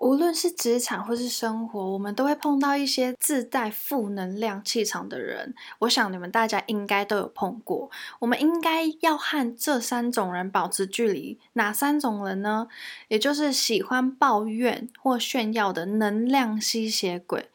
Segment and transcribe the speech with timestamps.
[0.00, 5.54] 无论是职场或是生活，我们都会碰到一些自带负能量气场的人。
[5.80, 7.90] 我想你们大家应该都有碰过。
[8.20, 11.38] 我们应该要和这三种人保持距离。
[11.52, 12.68] 哪三种人呢？
[13.08, 17.50] 也就是喜欢抱怨或炫耀的能量吸血鬼，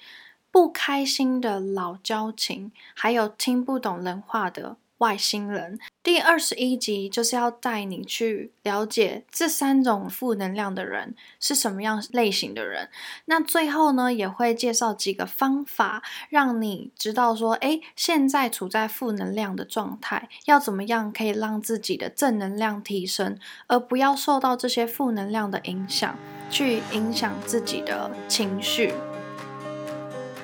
[0.52, 4.78] 不开心的老交情，还有听不懂人话的。
[5.06, 12.90] 外星人第二十一集就是要带你去了解这三种负能量的人是什么样类型的人。
[13.26, 23.38] 那最后呢，也会介绍几个方法，让你知道说，哎，现在处在负能量的状态，要怎么样可以让自己的正能量提升，
[23.68, 26.18] 而不要受到这些负能量的影响，
[26.50, 28.92] 去影响自己的情绪。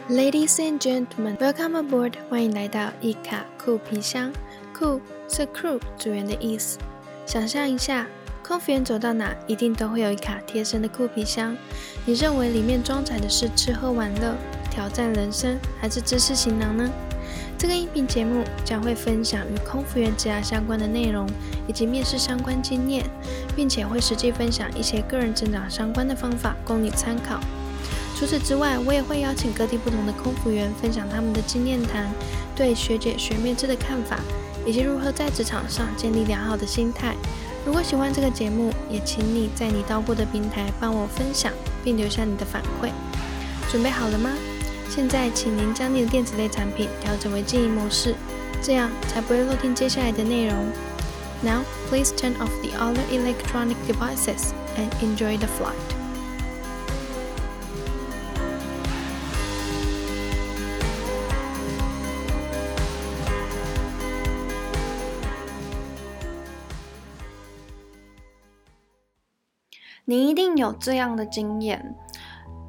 [0.10, 2.14] Ladies and gentlemen, welcome aboard！
[2.30, 4.34] 欢迎来到一卡酷皮箱。
[4.82, 5.00] 酷
[5.30, 6.80] 是 crew 组员的意思。
[7.28, 8.08] 想象一下，
[8.44, 11.56] 空服员走到哪，一定都会有一卡贴身的酷皮箱。
[12.04, 14.36] 你认为里面装载的是吃喝玩乐、
[14.72, 16.90] 挑战人生，还是知识行囊呢？
[17.60, 21.30] 这个音频节目将会分享与空服员职涯相关的内容，
[21.68, 23.06] 以及面试相关经验，
[23.56, 27.40] 并且会实际分享一些个人成长相关的方法，供你参考。
[28.16, 32.12] 除此之外，我也会邀请各地不同的空服员分享他们的经验谈，
[32.56, 34.20] 对学姐学妹制的看法，
[34.66, 37.16] 以及如何在职场上建立良好的心态。
[37.66, 41.52] 如果喜欢这个节目，也请你在你到过的平台帮我分享，
[41.84, 42.90] 并留下你的反馈。
[43.70, 44.32] 准备好了吗？
[44.90, 48.16] 现在，请您将你的电子类产品调整为静音模式，
[48.62, 50.56] 这样才不会漏听接下来的内容。
[51.44, 56.01] Now, please turn off the other electronic devices and enjoy the flight.
[70.12, 71.96] 你一定有这样的经验，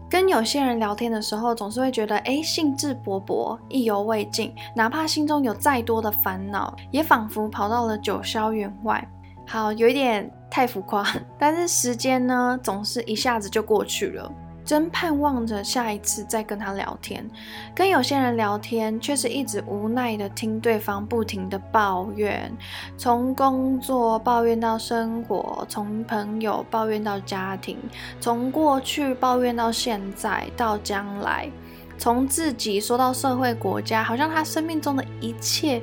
[0.09, 9.05] 跟有些人聊天的时候，总是会觉得，哎，兴致勃勃，意犹未尽，哪怕心中有再多的烦恼，也仿佛跑到了九霄云外。
[9.45, 11.05] 好，有一点太浮夸，
[11.37, 14.33] 但是时间呢，总是一下子就过去了。
[14.65, 17.29] 真盼望着下一次再跟他聊天，
[17.75, 22.51] 跟有些人聊天，却是一直无奈的听对方不停的抱怨，
[22.97, 27.77] 从工作抱怨到生活，从朋友抱怨到家庭，
[28.21, 31.51] 从过去抱怨到现在到将来，
[31.99, 35.83] 从自己说到社会国家，好像他生命中的一切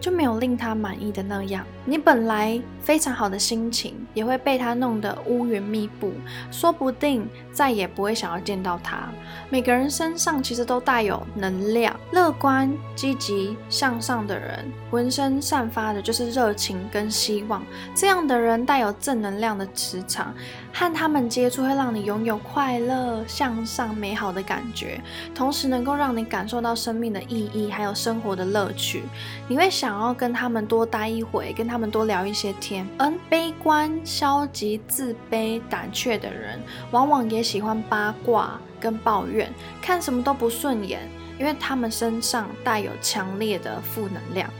[0.00, 1.66] 就没有令他满意的那样。
[1.84, 6.12] 你本来非常好的心情，也会被他弄得乌云密布，
[6.50, 9.08] 说不定再也不会想要见到他。
[9.48, 17.62] 每个人身上其实都带有能量，乐观、积极向上的人，浑身散发的就是热情跟希望。
[17.94, 20.34] 这样的人带有正能量的磁场，
[20.72, 25.00] 和他们接触会让你拥有快乐、向上、美好的感觉，
[25.34, 29.02] 同时能够让你感受到生命的意义，还有生活的乐趣。
[29.48, 36.60] 你会想要跟他们多待一会，跟他们多聊一些天，而悲观、消极、自卑、胆怯的人，
[36.90, 39.48] 往往也喜欢八卦跟抱怨，
[39.80, 44.50] 看什么都不顺眼，因为他们身上带有强烈的负能量。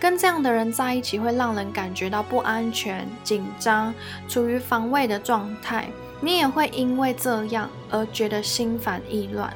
[0.00, 3.94] 跟这样的人在一起，会让人感觉到不安全、紧张，
[4.28, 5.88] 处于防卫的状态。
[6.20, 9.52] 你也会因为这样而觉得心烦意乱、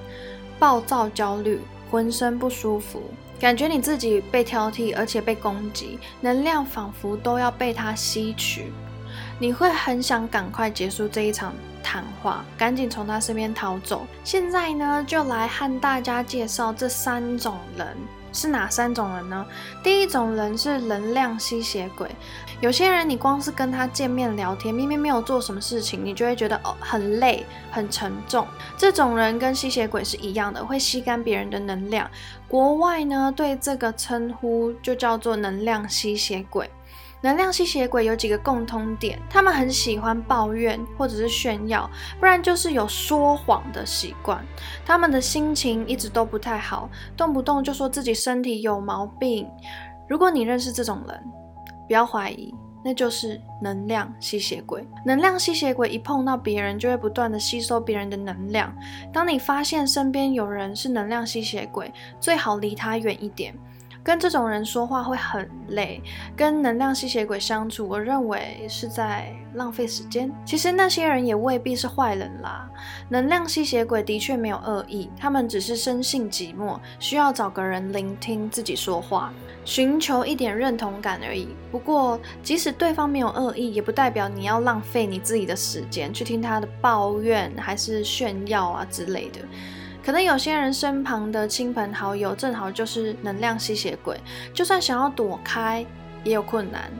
[0.60, 1.60] 暴躁、焦虑，
[1.90, 3.02] 浑身不舒服。
[3.42, 8.72] 感觉你自己被挑剔，而且被攻击，能量仿佛都要被他吸取。
[9.36, 14.06] 你会很想赶快结束这一场谈话，赶紧从他身边逃走。
[14.22, 17.96] 现在呢，就来和大家介绍这三种人。
[18.32, 19.44] 是哪三种人呢？
[19.82, 22.08] 第一种人是能量吸血鬼。
[22.62, 28.46] 有些人，你光是跟他见面聊天，明明没有做什么事情，你就会觉得哦很累、很沉重。
[28.76, 32.08] 这种人跟吸血鬼是一样的，会吸干别人的能量。
[32.46, 36.70] 国外呢，对这个称呼就叫做能量吸血鬼。
[37.20, 41.90] 能量吸血鬼有几个共通点，他们很喜欢抱怨或者是炫耀，
[42.20, 44.40] 不然就是有说谎的习惯。
[44.86, 49.50] 他们的心情一直都不太好，动不动就说自己身体有毛病。
[50.08, 51.24] 如果你认识这种人，
[51.86, 54.86] 不要怀疑，那就是能量吸血鬼。
[55.04, 58.74] 能量吸血鬼一碰到别人，就会不断的吸收别人的能量。
[59.12, 63.54] 当你发现身边有人是能量吸血鬼，最好离他远一点。
[64.04, 66.02] 跟这种人说话会很累，
[66.36, 70.32] 跟能量吸血鬼相处，我认为是在浪费时间。
[70.44, 72.68] 其实那些人也未必是坏人啦。
[73.08, 79.32] 能量吸血鬼的确没有恶意，他们只是生性寂寞，需要找个人聆听自己说话，
[79.64, 81.48] 寻求一点认同感而已。
[81.70, 89.38] 不过，即使对方没有恶意，也不代表你要浪费你自己的时间去听他的抱怨还是炫耀啊之类的。
[90.04, 94.18] 可能有些人身旁的亲朋好友正好就是能量吸血鬼，
[94.52, 95.86] 就算想要躲开
[96.24, 96.90] 也有困难。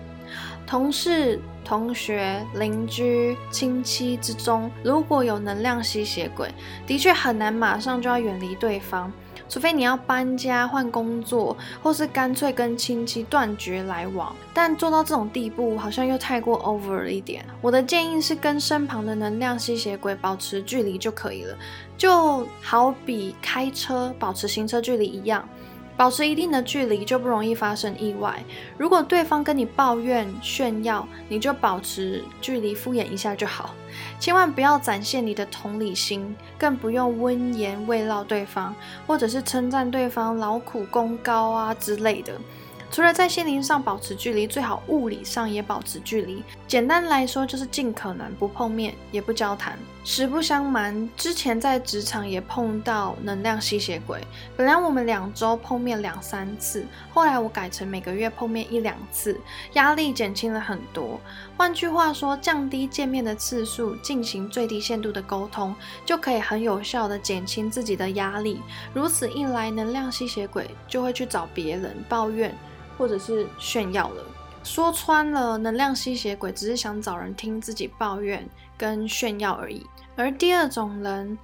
[0.66, 6.48] 同事、同学、邻居、亲戚之中，如果有能量吸血鬼，
[6.86, 9.12] 的确很难马上就要远离对方。
[9.48, 17.44] 除非你要搬家、换工作，或是干脆跟亲戚断绝来往，但做到这种地步，好像又太过 over 了一点。
[17.60, 21.56] 我的建议是跟身旁的能量吸血鬼保持距离就可以了，
[21.96, 25.46] 就好比开车保持行车距离一样。
[26.02, 28.42] 保持一定的距离，就不容易发生意外。
[28.76, 33.72] 如果对方跟你抱怨炫耀，你就保持距离敷衍一下就好，
[34.18, 38.74] 千万不要展现你的同理心，更不用温言慰劳对方，
[39.06, 42.32] 或者是称赞对方劳苦功高啊之类的。
[42.92, 46.44] 除了在心灵上保持距离，最好物理上也保持距离。
[46.68, 49.78] 简单来说，就是尽可能不碰面，也不交谈。
[50.04, 54.20] 实不相瞒，之前在职场也碰到能量吸血鬼。
[54.58, 56.84] 本来我们两周碰面两三次，
[57.14, 59.40] 后来我改成每个月碰面一两次，
[59.72, 61.18] 压力减轻了很多。
[61.56, 65.74] 换句话说，降低见面的次数，进行最低限度的沟通，
[66.04, 68.60] 就可以很有效的减轻自己的压力。
[68.92, 72.54] 如此一来，能量吸血鬼就会去找别人抱怨。
[73.02, 74.24] 或者是炫耀了，
[74.62, 79.84] 说穿了，能量吸血鬼只是想找人听自己抱怨跟炫耀而已。
[80.14, 81.36] 而第二种人，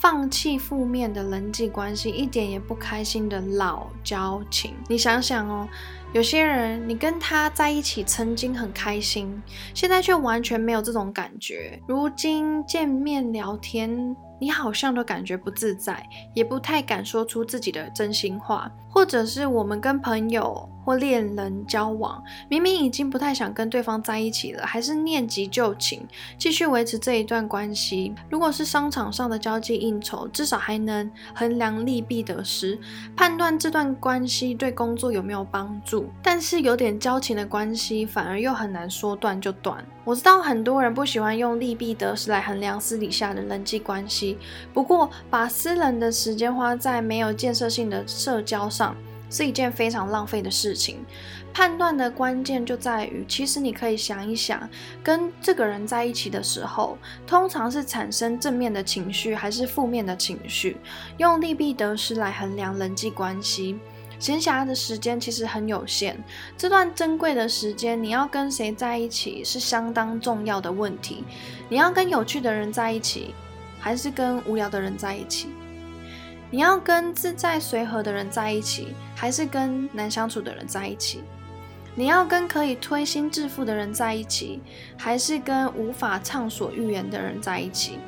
[0.00, 4.74] 放弃负面的人际关系，一点也不开心的老交情。
[4.86, 5.66] 你想想哦，
[6.12, 11.80] 有些人你跟他在一起曾经很开心，现在却完全没有这种感觉。
[11.88, 14.14] 如今见面聊天。
[14.38, 26.06] 你好像都感觉不自在，也不太敢说出自己的真心话，或者是我们跟朋友或恋人交往，明明已经不太想跟对方在一起了，还是念及旧情，
[26.38, 28.14] 继续维持这一段关系。
[28.30, 32.78] 如果是商场上的交际应酬，至少还能衡量利弊得失，
[33.16, 36.08] 判断这段关系对工作有没有帮助。
[36.22, 39.84] 但是有点交情的关系，反而又很难说断就断。
[40.04, 44.27] 我知道很多人不喜欢用利弊得失来衡量私底下的人际关系
[44.74, 48.96] 不过把私人的时间花在没有建设性的社交上
[49.30, 51.04] 是一件非常浪费的事情。
[51.52, 54.68] 判断的关键就在于，其实你可以想一想，
[55.02, 56.96] 跟这个人在一起的时候，
[57.26, 60.76] 通常是产生正面的情绪还是负面的情绪？
[61.16, 63.78] 用利弊得失来衡量人际关系。
[64.20, 66.16] 闲暇的时间其实很有限，
[66.56, 71.24] 这段珍贵的时间，你要跟谁在一起是相当重要的问题。
[71.68, 73.32] 你要跟有趣的人在一起，
[73.78, 75.48] 还是跟无聊的人在一起？
[76.50, 81.22] 你要跟自在随和的人在一起，还是跟难相处的人在一起？
[81.94, 84.60] 你要跟可以推心置腹的人在一起，
[84.96, 87.98] 还是跟无法畅所欲言的人在一起？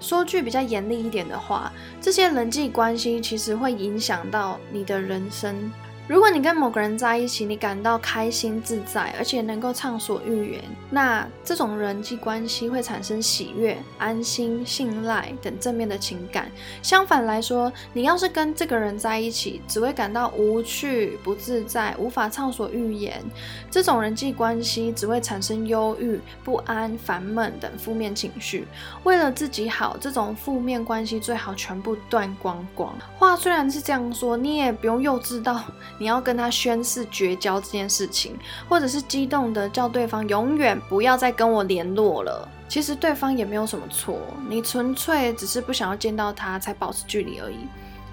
[0.00, 5.72] 说句比较严厉一点的话，这些人际关系其实会影响到你的人生。
[6.06, 16.52] 如果你跟某个人在一起，你感到开心自在，而且能够畅所欲言，那这种人际关系会产生喜悦、安心、信赖等正面的情感。
[16.82, 23.24] 相反来说，你要是跟这个人在一起，只会感到无趣、不自在、无法畅所欲言，
[23.70, 28.68] 这种人际关系只会产生忧郁、不安、烦闷等负面情绪。
[29.04, 32.94] 为了自己好，这种负面关系最好全部断光光。
[33.18, 35.64] 话虽然是这样说，你也不用幼稚到。
[35.98, 38.36] 你要跟他宣誓绝交这件事情，
[38.68, 42.48] 或者是激动的叫对方永远不要再跟我联络了。
[42.68, 47.58] 其实对方也没有什么错，你纯粹只是不想要见到他才保持距离而已。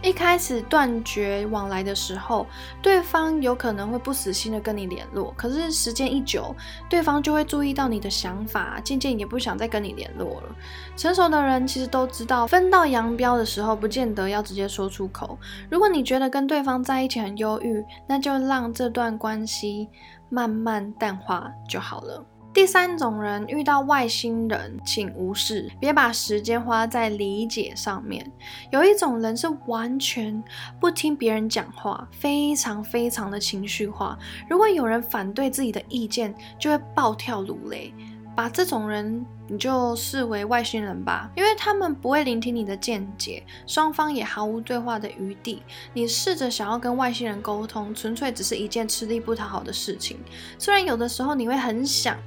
[0.04, 2.48] 一开始断绝往来的时候，
[2.82, 6.56] 对方有可能会不死心的跟你联络，可是时间一久，
[6.90, 10.56] 对方就会注意到你的想法，渐渐也不想再跟你联络了。
[10.98, 15.38] 成熟的人其实都知道，分道扬镳的时候，不见得要直接说出口。
[15.70, 19.88] 如果你觉得跟对方在一起很忧郁，那就让这段关系
[20.30, 22.26] 慢慢淡化就好了。
[22.54, 28.30] 第三种人遇到外星人，请无视，别把时间花在理解上面。
[28.72, 30.44] 有一种人是完全
[30.78, 34.20] 不听别人讲话，非常非常的情绪化。
[34.50, 37.94] 如果有人反对自己的意见，就会暴跳如雷。
[38.34, 45.62] 把这种人你就视为外星人吧，因为他们不会聆听你的见解，双方也毫无对话的余地。
[45.94, 50.18] 你试着想要跟外星人沟通，纯粹只是一件吃力不讨好的事情。
[50.58, 52.18] 虽然有的时候你会很想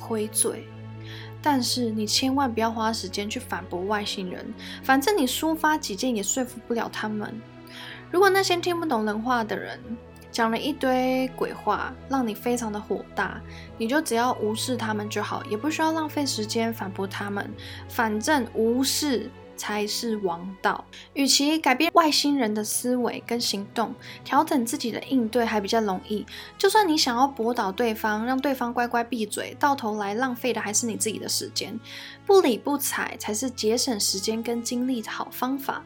[0.00, 0.66] 回嘴，
[1.40, 4.52] 但是你千万不要花时间去反驳外星人，
[4.82, 7.32] 反正你抒发己见也说服不了他们。
[8.10, 9.78] 如果那些听不懂人话的人，
[10.32, 13.40] 讲了一堆鬼话，让你非常的火大，
[13.76, 17.48] 你就只要无视他们就好，也不需要浪费时间反驳他们，
[17.88, 19.30] 反正无视
[19.60, 20.82] 才是王道。
[21.12, 26.24] 与其改变外星人的思维跟行动，调整自己的应对还比较容易。
[26.56, 31.78] 就算你想要驳倒对方，让对方乖乖闭嘴，到头来浪费的还是你自己的时间。
[32.26, 35.84] 不理不睬才是节省时间跟精力的好方法。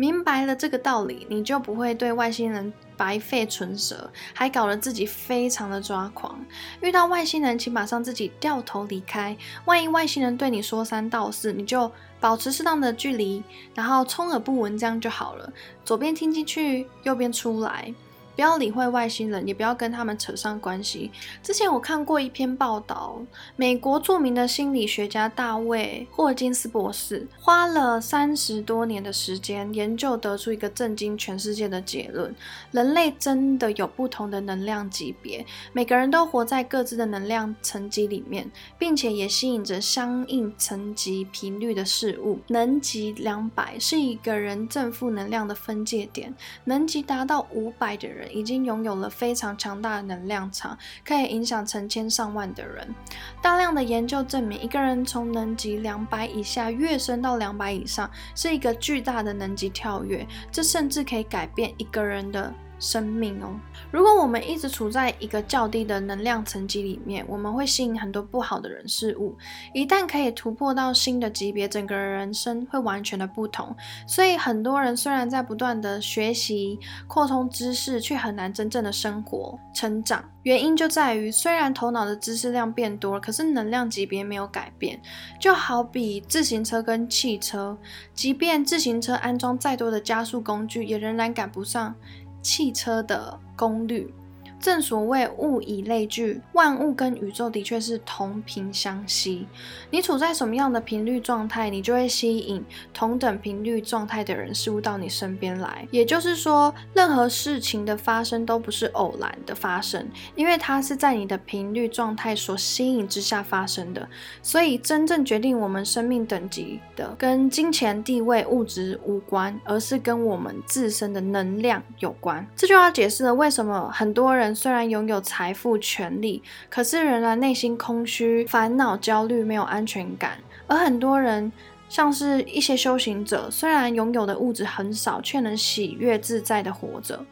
[0.00, 6.42] 明白了这个道理，你就不会对外星人白费唇舌，还搞得自己非常的抓狂。
[6.80, 9.36] 遇到外星人，请马上自己掉头离开。
[9.66, 15.52] 万一外星人对你说三道四，你就保持适当的距离，然后充耳不闻，这样就好了。
[15.84, 17.94] 左边听进去，右边出来。
[18.40, 21.10] 不要理会外星人，也不要跟他们扯上关系。
[21.42, 23.20] 之前我看过一篇报道，
[23.54, 32.34] 美国著名的心理学家大卫霍金斯博士花了三十多年的时间研究，得出一个震惊全世界的结论：
[32.70, 35.44] 人类真的有不同的能量级别，
[35.74, 42.38] 每个人都活在各自的能量层级里面，并且也吸引着相应层级频率的事物。
[42.46, 48.29] 能级两百是一个人正负能量的分界点，能级达到五百的人。
[48.32, 52.94] 已经拥有了非常强大的能量场，可以影响成千上万的人。
[53.42, 60.26] 大量的研究证明，一个人从能级两百以下跃升到两百以上，是一个巨大的能级跳跃。
[60.50, 62.52] 这甚至可以改变一个人的。
[62.80, 63.54] 生命哦，
[63.92, 69.36] 如果我们一直处在一个较低的能量层级里面，我们会吸引很多不好的人事物。
[69.74, 73.76] 一旦可以突破到新的级别，整个人生会完全的不同。
[74.06, 80.24] 所以很多人虽然在不断的学习、扩充知识，却很难真正的生活成长。
[80.42, 84.98] 原因就在于，虽然头脑的知识量变多了，可是能量级别没有改变。
[85.38, 87.76] 就好比自行车跟汽车，
[88.14, 91.94] 即便自行车安装再多的加速工具，也仍然赶不上。
[92.42, 94.12] 汽车的功率。
[94.60, 99.46] 正所谓物以类聚，万物跟宇宙的确是同频相吸。
[99.90, 102.62] 你处在什么样的频率状态，你就会吸引
[102.92, 105.88] 同等频率状态的人事物到你身边来。
[105.90, 114.06] 也就是说，任何事情的发生都不是偶然的发生，因为它是在你的频率状态所吸引之下发生的。
[114.42, 122.46] 所以，真正决定我们生命等级的，跟金钱、地位、物质无关，而是跟我们自身的能量有关。
[122.54, 124.49] 这就要解释了为什么很多人。
[124.54, 130.38] 虽然拥有财富、权利，可是仍然内心空虚、烦恼、焦虑、没有安全感。
[130.66, 131.50] 而很多人，
[131.90, 137.22] 像是一些修行者，虽然拥有的物质很少，却能喜悦自在的活着。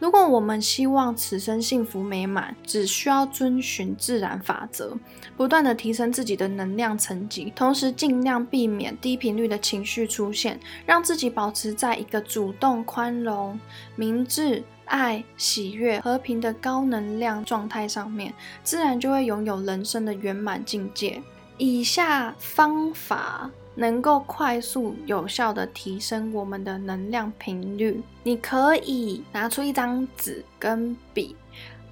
[0.00, 4.98] 如果我们希望此生幸福美满，只需要遵循自然法则，
[5.36, 13.60] 不断的提升自己的能量层级，同时尽量避免低频率的情绪出现，让自己保持在一个主动、宽容、
[13.94, 14.64] 明智。
[14.86, 18.32] 爱、喜悦、和平的高能量状态上面，
[18.62, 21.20] 自然就会拥有人生的圆满境界。
[21.58, 28.02] 以下方法能够快速有效的提升我们的能量频率。
[28.24, 31.36] 你可以拿出一张纸跟笔，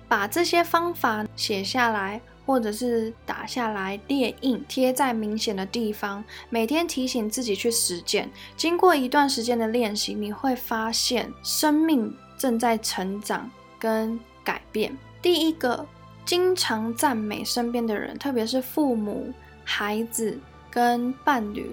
[0.09, 8.29] 把这些方法写下来，或者是打下来列印贴在明显的地方，每天提醒自己去实践。
[8.57, 12.13] 经过一段时间的练习，你会发现生命。
[12.37, 13.49] 正在成长
[13.79, 14.95] 跟改变。
[15.23, 15.87] 第一个，
[16.27, 19.33] 经常赞美身边的人，特别是父母、
[19.65, 20.37] 孩子
[20.75, 21.73] 跟伴侣。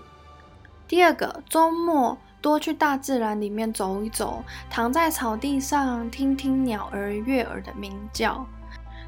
[0.87, 8.45] 第二个，周末多去大自然里面走一走，躺在草地上听听鸟儿悦耳的鸣叫。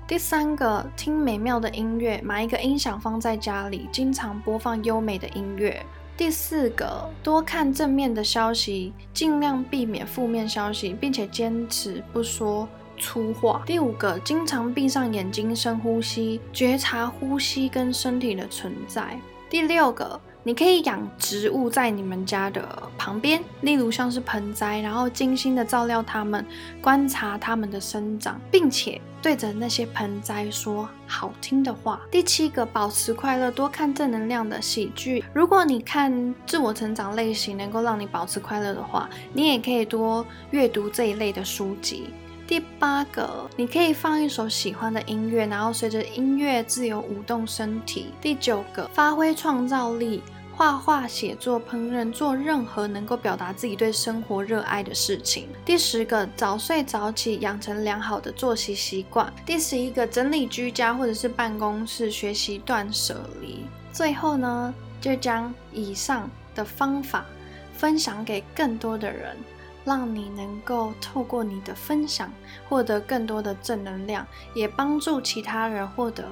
[0.07, 5.85] 第三个，听美妙的音乐，买一个音响放在家里，经常播放优美的音乐。
[6.17, 13.61] 第四个，多看正面的消息，尽量避免负面消息，并且坚持不说粗话。
[13.67, 19.19] 第五个，经常闭上眼睛，深呼吸，觉察呼吸跟身体的存在。
[19.53, 20.19] 第六个。
[20.45, 22.67] 你可以养植物在你们家的
[22.97, 26.45] 旁边，例如像是盆栽，然后精心的照料它们，
[26.81, 32.01] 观察它们的生长，并且对着那些盆栽说好听的话。
[32.11, 35.23] 第七个，保持快乐，多看正能量的喜剧。
[35.33, 42.09] 如果你看自我成长类型能够让你保持快乐的话，你也可以多阅读这一类的书籍。
[42.45, 48.07] 第八个，你可以放一首喜欢的音乐，然后随着音乐自由舞动身体。
[48.21, 50.21] 第九个，发挥创造力，
[50.53, 55.47] 画画、写作、烹饪，做任何能够表达自己对生活热爱的事情。
[55.63, 59.31] 第十个，早睡早起，养成良好的作息习惯。
[59.45, 63.65] 第十一个，整理居家或者是办公室，学习断舍离。
[63.93, 67.25] 最后呢，就将以上的方法
[67.73, 69.37] 分享给更多的人。
[69.85, 72.31] 让你能够透过你的分享
[72.69, 76.25] 获得更多的正能量，也帮助其他人获得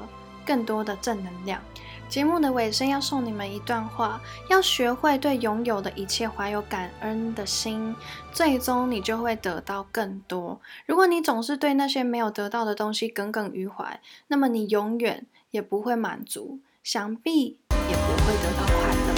[0.45, 1.61] 更多的正能量。
[2.07, 7.95] 节目的尾声要送你们一段话：要学会对拥有的一切怀有感恩的心，
[8.33, 10.59] 最终你就会得到更多。
[10.85, 19.13] 如果你总是对那些没有得到的东西耿耿于怀，那么你永远也不会满足，想必也不会得到快乐。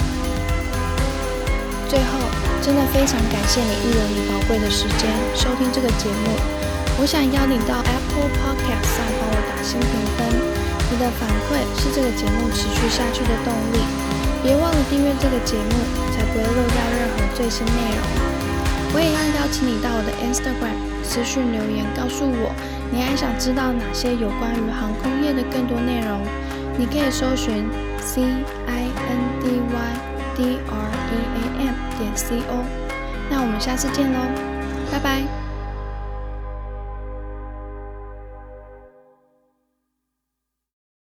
[1.88, 2.43] 最后。
[2.64, 5.04] 真的非常感谢你预留你宝贵的时间
[5.36, 6.32] 收听这个节目。
[6.96, 10.24] 我想邀你到 Apple Podcast 上帮我打新评分，
[10.88, 13.84] 你的反馈是这个节目持续下去的动力。
[14.40, 15.76] 别忘了订阅这个节目，
[16.16, 18.02] 才不会漏掉任何最新内容。
[18.94, 22.48] 我也要邀请你到我的 Instagram 私讯留言，告诉我
[22.88, 26.16] 你还想知道哪些有关于航空业的更多内容。
[26.80, 27.68] 你可以搜寻
[28.00, 28.24] C
[28.64, 30.16] I N D Y。
[30.34, 31.53] d r e a
[32.14, 32.64] c o，
[33.30, 34.18] 那我们下次见喽，
[34.90, 35.43] 拜拜。